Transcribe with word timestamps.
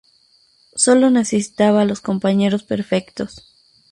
Solo 0.73 1.11
necesitaba 1.11 1.85
los 1.85 2.01
compañeros 2.01 2.63
perfectos. 2.63 3.53